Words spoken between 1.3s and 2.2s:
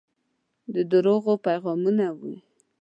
پیغامونه